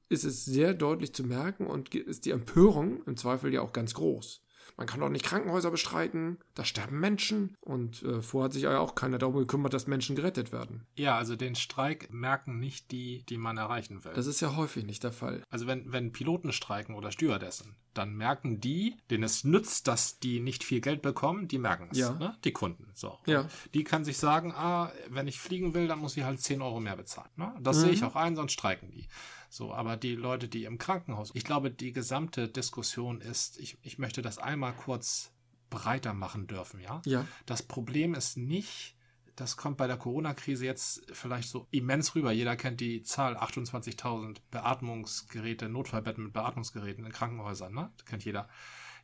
[0.08, 3.94] ist es sehr deutlich zu merken und ist die Empörung im Zweifel ja auch ganz
[3.94, 4.42] groß.
[4.76, 7.56] man kann doch nicht Krankenhäuser bestreiten, da sterben Menschen.
[7.60, 10.86] Und äh, vorher hat sich ja auch keiner darum gekümmert, dass Menschen gerettet werden.
[10.94, 14.12] Ja, also den Streik merken nicht die, die man erreichen will.
[14.14, 15.42] Das ist ja häufig nicht der Fall.
[15.50, 20.38] Also wenn, wenn Piloten streiken oder Stewardessen, dann merken die, denen es nützt, dass die
[20.38, 21.98] nicht viel Geld bekommen, die merken es.
[21.98, 22.12] Ja.
[22.12, 22.36] Ne?
[22.44, 22.92] Die Kunden.
[22.94, 23.18] So.
[23.26, 23.48] Ja.
[23.74, 26.78] Die kann sich sagen, ah, wenn ich fliegen will, dann muss ich halt 10 Euro
[26.78, 27.30] mehr bezahlen.
[27.34, 27.52] Ne?
[27.60, 29.08] Das sehe ich auch ein, sonst streiken die.
[29.48, 33.98] So, aber die Leute, die im Krankenhaus, ich glaube, die gesamte Diskussion ist, ich, ich
[33.98, 35.32] möchte das einmal kurz
[35.70, 37.02] breiter machen dürfen, ja?
[37.06, 37.26] Ja.
[37.46, 38.96] Das Problem ist nicht,
[39.36, 42.32] das kommt bei der Corona-Krise jetzt vielleicht so immens rüber.
[42.32, 47.92] Jeder kennt die Zahl 28.000 Beatmungsgeräte, Notfallbetten mit Beatmungsgeräten in Krankenhäusern, ne?
[47.96, 48.48] Das kennt jeder.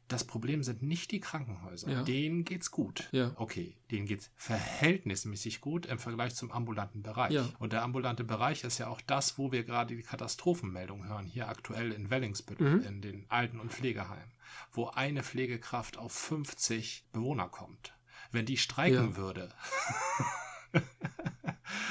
[0.09, 1.91] Das Problem sind nicht die Krankenhäuser.
[1.91, 2.03] Ja.
[2.03, 3.09] Denen geht's gut.
[3.11, 3.33] Ja.
[3.37, 7.33] Okay, denen geht's verhältnismäßig gut im Vergleich zum ambulanten Bereich.
[7.33, 7.49] Ja.
[7.59, 11.25] Und der ambulante Bereich ist ja auch das, wo wir gerade die Katastrophenmeldung hören.
[11.27, 12.83] Hier aktuell in Wellingsbüttel, Mhm.
[12.85, 14.33] in den Alten- und Pflegeheimen,
[14.73, 17.95] wo eine Pflegekraft auf 50 Bewohner kommt.
[18.31, 19.17] Wenn die streiken Ja.
[19.17, 19.49] würde,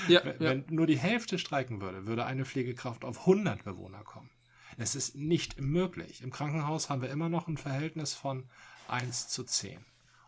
[0.08, 4.30] Ja, wenn, wenn nur die Hälfte streiken würde, würde eine Pflegekraft auf 100 Bewohner kommen.
[4.78, 6.22] Es ist nicht möglich.
[6.22, 8.46] Im Krankenhaus haben wir immer noch ein Verhältnis von
[8.88, 9.80] 1 zu 10.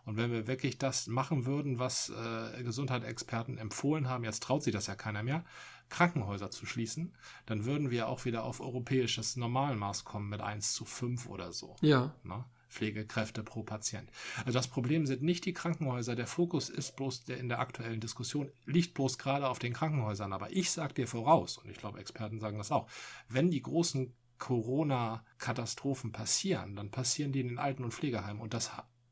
[0.05, 4.73] Und wenn wir wirklich das machen würden, was äh, Gesundheitsexperten empfohlen haben, jetzt traut sich
[4.73, 5.43] das ja keiner mehr,
[5.89, 7.13] Krankenhäuser zu schließen,
[7.45, 11.75] dann würden wir auch wieder auf europäisches Normalmaß kommen mit 1 zu 5 oder so.
[11.81, 12.13] ja.
[12.23, 12.45] Ne?
[12.75, 14.09] Pflegekräfte pro Patient.
[14.39, 16.15] Also das Problem sind nicht die Krankenhäuser.
[16.15, 20.33] Der Fokus ist bloß der in der aktuellen Diskussion, liegt bloß gerade auf den Krankenhäusern.
[20.33, 22.89] Aber ich sage dir voraus, und ich glaube, Experten sagen das auch,
[23.29, 28.41] wenn die großen Corona-Katastrophen passieren, dann passieren die in den Alten- und Pflegeheimen.
[28.41, 28.71] Und das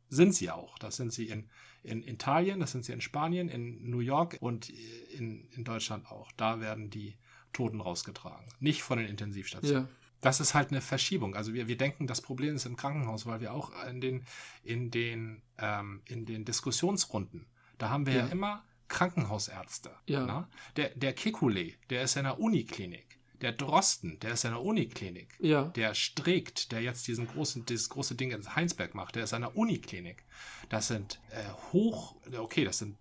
[0.09, 0.77] sind sie auch.
[0.79, 1.49] Das sind sie in,
[1.81, 6.31] in Italien, das sind sie in Spanien, in New York und in, in Deutschland auch.
[6.33, 7.17] Da werden die
[7.51, 8.45] Toten rausgetragen.
[8.59, 9.83] Nicht von den Intensivstationen.
[9.85, 9.89] Ja.
[10.21, 11.35] Das ist halt eine Verschiebung.
[11.35, 14.23] Also wir, wir denken, das Problem ist im Krankenhaus, weil wir auch in den,
[14.63, 17.45] in den, ähm, in den Diskussionsrunden,
[17.77, 18.27] da haben wir ja, Ja.
[18.27, 19.91] immer Krankenhausärzte.
[20.07, 20.25] Ja.
[20.25, 20.47] ne?
[20.77, 23.19] Der, der Kekulé, der ist in der Uniklinik.
[23.43, 25.35] Der Drosten, der ist in der Uniklinik.
[25.39, 25.65] Ja.
[25.65, 29.41] Der Streeck, der jetzt diesen großen, dieses große Ding in Heinsberg macht, der ist an
[29.41, 30.23] der Uniklinik.
[30.69, 32.97] Das sind äh, hoch, okay, das sind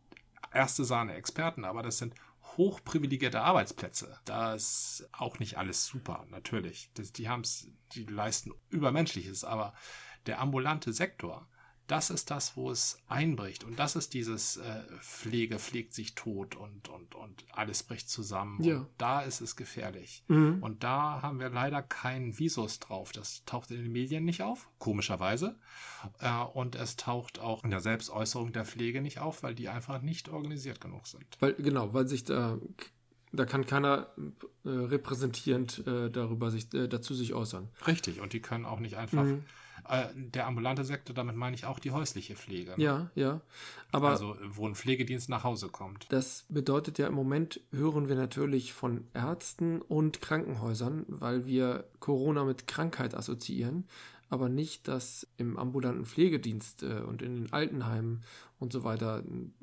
[0.53, 2.15] erste Sahne Experten, aber das sind
[2.57, 4.19] hochprivilegierte Arbeitsplätze.
[4.25, 6.91] Da ist auch nicht alles super, natürlich.
[6.95, 9.75] Das, die haben's, die leisten Übermenschliches, aber
[10.27, 11.49] der ambulante Sektor,
[11.93, 13.65] das ist das, wo es einbricht.
[13.65, 18.63] Und das ist dieses äh, Pflege pflegt sich tot und, und, und alles bricht zusammen.
[18.65, 18.79] Ja.
[18.79, 20.25] Und da ist es gefährlich.
[20.27, 20.63] Mhm.
[20.63, 23.13] Und da haben wir leider keinen Visus drauf.
[23.13, 25.59] Das taucht in den Medien nicht auf, komischerweise.
[26.19, 30.01] Äh, und es taucht auch in der Selbstäußerung der Pflege nicht auf, weil die einfach
[30.01, 31.27] nicht organisiert genug sind.
[31.41, 32.57] Weil, genau, weil sich da,
[33.33, 34.07] da kann keiner
[34.65, 37.69] äh, repräsentierend äh, darüber sich, äh, dazu sich äußern.
[37.87, 39.25] Richtig, und die können auch nicht einfach.
[39.25, 39.45] Mhm.
[39.89, 42.73] Äh, der ambulante Sektor, damit meine ich auch die häusliche Pflege.
[42.73, 42.83] ne?
[42.83, 43.41] Ja, ja.
[43.91, 46.07] Aber Also, wo ein Pflegedienst nach Hause kommt.
[46.11, 52.45] das bedeutet ja im Moment, hören wir natürlich von Ärzten und Krankenhäusern, weil wir Corona
[52.45, 53.87] mit Krankheit assoziieren,
[54.31, 58.23] aber nicht, dass im ambulanten Pflegedienst äh, und in den Altenheimen
[58.59, 59.23] und so weiter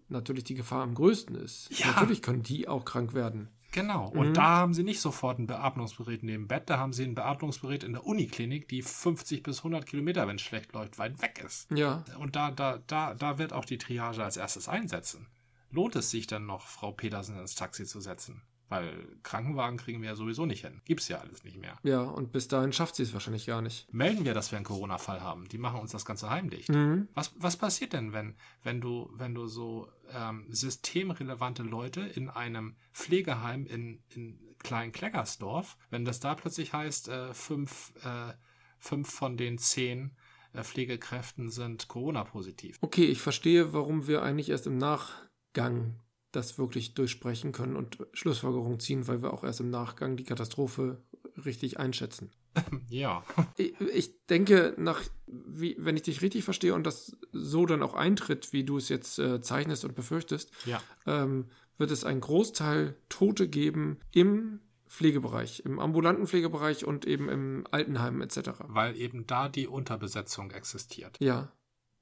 [0.09, 1.69] natürlich die Gefahr am größten ist.
[1.79, 1.87] Ja.
[1.87, 3.47] Natürlich können die auch krank werden.
[3.71, 4.07] Genau.
[4.09, 4.33] Und Mhm.
[4.33, 7.93] da haben sie nicht sofort ein Beatmungsgerät neben Bett, da haben sie ein Beatmungsgerät in
[7.93, 11.69] der Uniklinik, die 50 bis 100 Kilometer, wenn es schlecht läuft, weit weg ist.
[11.71, 15.27] Ja, Und da, da, da, da wird auch die Triage als erstes einsetzen.
[15.71, 18.41] Lohnt es sich dann noch, Frau Petersen ins Taxi zu setzen?
[18.69, 20.81] Weil Krankenwagen kriegen wir ja sowieso nicht hin.
[20.85, 21.77] Gibt's ja alles nicht mehr.
[21.83, 23.91] ja, und bis dahin schafft sie es wahrscheinlich gar nicht.
[23.91, 25.47] Melden wir, dass wir einen Corona-Fall haben.
[25.49, 26.69] Die machen uns das Ganze heimdicht.
[26.69, 27.07] Mhm.
[27.15, 32.75] Was, was passiert denn, wenn, wenn du, wenn du so ähm, systemrelevante Leute in einem
[32.93, 38.33] Pflegeheim in, in Klein-Kleckersdorf, wenn das da plötzlich heißt, äh, fünf, äh,
[38.77, 40.15] fünf von den zehn
[40.53, 42.77] äh, Pflegekräften sind Corona-positiv.
[42.81, 45.99] Okay, ich verstehe, warum wir eigentlich erst im Nachgang
[46.31, 51.01] das wirklich durchsprechen können und Schlussfolgerungen ziehen, weil wir auch erst im Nachgang die Katastrophe
[51.45, 52.31] richtig einschätzen.
[52.89, 53.23] Ja,
[53.57, 57.93] Ich, ich denke, nach, wie, wenn ich dich richtig verstehe und das so dann auch
[57.93, 62.95] eintritt, wie du es jetzt äh, zeichnest und befürchtest, ja, ähm, wird es einen Großteil
[63.07, 68.49] Tote geben im Pflegebereich, im ambulanten Pflegebereich und eben im Altenheim etc.
[68.67, 71.17] weil eben da die Unterbesetzung existiert.
[71.19, 71.51] Ja.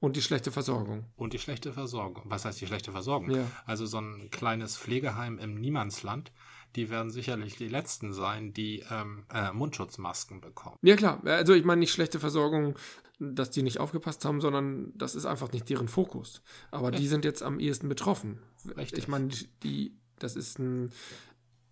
[0.00, 1.06] Und die schlechte Versorgung.
[1.16, 2.24] Und die schlechte Versorgung.
[2.26, 3.30] Was heißt die schlechte Versorgung?
[3.30, 3.44] Ja.
[3.66, 6.30] Also so ein kleines Pflegeheim im Niemandsland,
[6.76, 10.76] die werden sicherlich die letzten sein, die ähm, äh, Mundschutzmasken bekommen.
[10.82, 11.20] Ja, klar.
[11.24, 12.76] Also ich meine nicht schlechte Versorgung,
[13.18, 16.42] dass die nicht aufgepasst haben, sondern das ist einfach nicht deren Fokus.
[16.70, 18.40] Aber die sind jetzt am ehesten betroffen.
[18.76, 19.00] Richtig.
[19.00, 19.28] Ich meine,
[19.64, 20.92] die, das ist ein,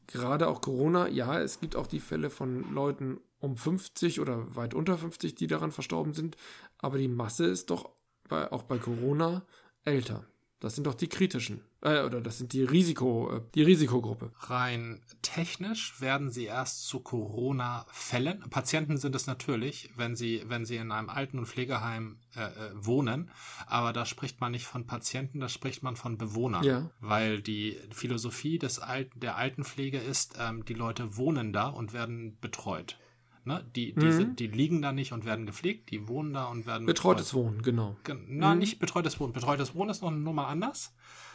[0.08, 4.74] gerade auch Corona, ja, es gibt auch die Fälle von Leuten um 50 oder weit
[4.74, 6.36] unter 50, die daran verstorben sind.
[6.78, 7.95] Aber die Masse ist doch
[8.28, 9.46] bei, auch bei Corona
[9.84, 10.26] älter.
[10.60, 11.60] Das sind doch die kritischen.
[11.82, 14.32] Äh, oder das sind die Risiko, äh, die Risikogruppe.
[14.40, 18.40] Rein technisch werden sie erst zu Corona-Fällen.
[18.48, 22.70] Patienten sind es natürlich, wenn sie, wenn sie in einem Alten- und Pflegeheim äh, äh,
[22.74, 23.30] wohnen.
[23.66, 26.64] Aber da spricht man nicht von Patienten, da spricht man von Bewohnern.
[26.64, 26.90] Ja.
[27.00, 32.38] Weil die Philosophie des Alten, der Altenpflege ist, ähm, die Leute wohnen da und werden
[32.40, 32.98] betreut.
[33.46, 33.64] Ne?
[33.76, 34.12] Die, die, Mhm.
[34.12, 37.62] sind, die liegen da nicht und werden gepflegt, die wohnen da und werden Betreutes Wohnen,
[37.62, 37.96] genau.
[38.02, 38.58] Gen- Na, Mhm.
[38.58, 39.32] nicht betreutes Wohnen.
[39.32, 40.92] Betreutes Wohnen ist noch eine Nummer anders.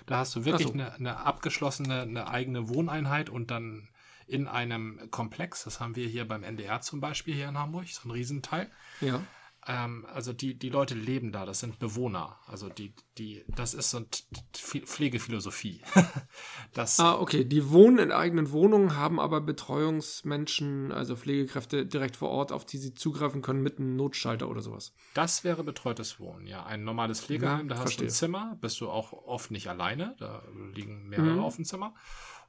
[0.08, 0.74] Da hast du wirklich so.
[0.74, 3.88] eine, eine abgeschlossene, eine eigene Wohneinheit und dann
[4.28, 5.63] in einem Komplex.
[5.63, 8.69] Das haben wir hier beim NDR zum Beispiel hier in Hamburg, so ein Riesenteil.
[9.00, 9.21] Ja.
[9.67, 12.39] Ähm, also die, die Leute leben da, das sind Bewohner.
[12.47, 14.08] Also die, die, das ist so eine
[14.54, 15.82] Pflegephilosophie.
[16.74, 17.45] das, Ah, okay.
[17.45, 22.78] Die wohnen in eigenen Wohnungen, haben aber Betreuungsmenschen, also Pflegekräfte direkt vor Ort, auf die
[22.78, 24.93] sie zugreifen können mit einem Notschalter oder sowas.
[25.13, 26.65] Das wäre betreutes Wohnen, ja.
[26.65, 28.08] Ein normales Pflegeheim, Mhm, da hast verstehe.
[28.08, 30.43] du ein Zimmer, bist du auch oft nicht alleine, da
[30.74, 31.39] liegen mehrere Mhm.
[31.39, 31.93] auf dem Zimmer.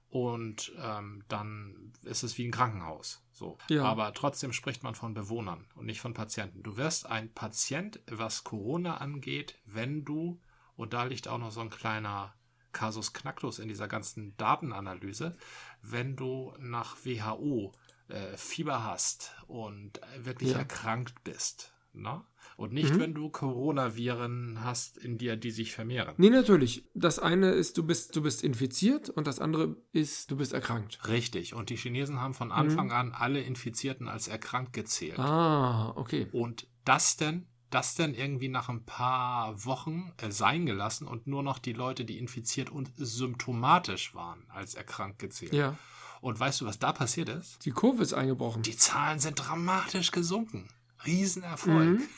[0.09, 3.22] Und ähm, dann ist es wie ein Krankenhaus.
[3.33, 3.57] So.
[3.69, 3.85] Ja.
[3.85, 6.63] Aber trotzdem spricht man von Bewohnern und nicht von Patienten.
[6.63, 10.41] Du wirst ein Patient, was Corona angeht, wenn du,
[10.77, 12.35] und da liegt auch noch so ein kleiner
[12.73, 15.37] Kasus Knacktus in dieser ganzen Datenanalyse,
[15.83, 17.73] wenn du nach WHO
[18.09, 20.59] äh, Fieber hast und wirklich Ja.
[20.59, 21.72] erkrankt bist.
[21.95, 22.23] Ne?
[22.57, 23.01] Und nicht, Mhm.
[23.01, 26.15] wenn du Coronaviren hast in dir, die sich vermehren.
[26.17, 26.85] Nee, natürlich.
[26.95, 31.07] Das eine ist, du bist, du bist infiziert und das andere ist, du bist erkrankt.
[31.09, 31.55] Richtig.
[31.55, 35.19] Und die Chinesen haben von Anfang an alle Infizierten als erkrankt gezählt.
[35.19, 35.25] Mhm.
[35.25, 36.29] Ah, okay.
[36.33, 41.43] Und das denn, das denn irgendwie nach ein paar Wochen äh, sein gelassen und nur
[41.43, 45.53] noch die Leute, die infiziert und symptomatisch waren, als erkrankt gezählt.
[45.53, 45.77] Ja.
[46.21, 47.65] Und weißt du, was da passiert ist?
[47.65, 48.63] Die Kurve ist eingebrochen.
[48.63, 50.69] Die Zahlen sind dramatisch gesunken.
[51.07, 51.99] Riesenerfolg.
[51.99, 52.03] Mhm.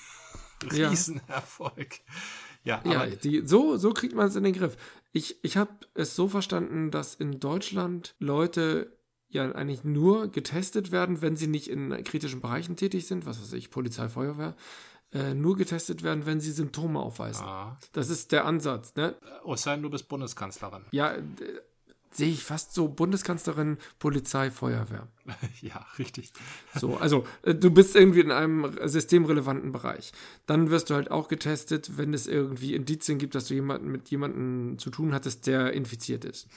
[0.73, 0.88] Ja.
[0.88, 2.01] Riesenerfolg.
[2.62, 4.79] Ja, Ja, aber die, so, so kriegt man es in den Griff.
[5.12, 8.97] Ich, ich habe es so verstanden, dass in Deutschland Leute
[9.29, 13.53] ja eigentlich nur getestet werden, wenn sie nicht in kritischen Bereichen tätig sind, was weiß
[13.55, 14.57] ich, Polizei, Feuerwehr,
[15.12, 17.44] äh, nur getestet werden, wenn sie Symptome aufweisen.
[17.44, 17.77] Ah.
[17.92, 19.14] Das ist der Ansatz, ne?
[19.44, 20.85] Oh, es sei denn, du bist Bundeskanzlerin.
[20.92, 21.23] Ja, äh,
[22.16, 25.09] sehe ich fast so Bundeskanzlerin, Polizei, Feuerwehr.
[25.61, 26.33] ja, richtig.
[26.74, 30.12] So, also äh, du bist irgendwie in einem systemrelevanten Bereich.
[30.46, 34.11] Dann wirst du halt auch getestet, wenn es irgendwie Indizien gibt, dass du jemanden mit
[34.11, 36.48] jemandem zu tun hattest, der infiziert ist.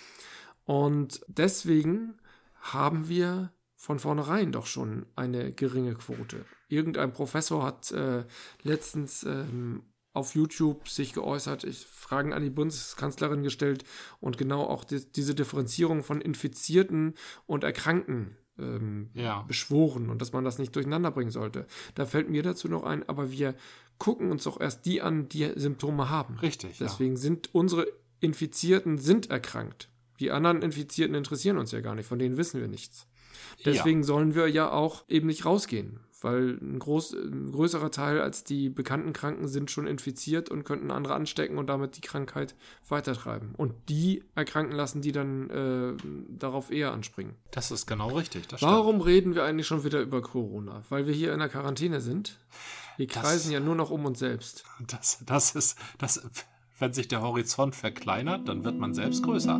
[0.65, 2.15] Und deswegen
[2.59, 6.45] haben wir von vornherein doch schon eine geringe Quote.
[6.67, 8.25] Irgendein Professor hat äh,
[8.63, 9.83] letztens ähm,
[10.17, 13.83] auf YouTube sich geäußert, ich Fragen an die Bundeskanzlerin gestellt
[14.19, 17.13] und genau auch die, diese Differenzierung von Infizierten
[17.45, 19.43] und Erkrankten ähm, Ja.
[19.43, 21.67] beschworen und dass man das nicht durcheinander bringen sollte.
[21.95, 23.55] Da fällt mir dazu noch ein, aber wir
[23.99, 26.39] gucken uns auch erst die an, die Symptome haben.
[26.39, 26.87] Richtig, ja.
[26.87, 27.87] Deswegen sind unsere
[28.19, 29.89] Infizierten sind erkrankt.
[30.19, 33.07] Die anderen Infizierten interessieren uns ja gar nicht, von denen wissen wir nichts.
[33.65, 38.43] Deswegen sollen wir ja auch eben nicht rausgehen, weil ein, groß, ein größerer Teil als
[38.43, 42.55] die bekannten Kranken sind schon infiziert und könnten andere anstecken und damit die Krankheit
[42.89, 43.53] weitertreiben.
[43.55, 45.93] Und die erkranken lassen, die dann äh,
[46.29, 47.35] darauf eher anspringen.
[47.51, 48.47] Das ist genau richtig.
[48.47, 50.83] Das Warum reden wir eigentlich schon wieder über Corona?
[50.89, 52.39] Weil wir hier in der Quarantäne sind?
[52.97, 54.65] Wir Das- kreisen ja nur noch um uns selbst.
[54.73, 54.93] stimmt.
[54.93, 56.21] Das, das ist, das,
[56.79, 59.59] wenn sich der Horizont verkleinert, dann wird man selbst größer.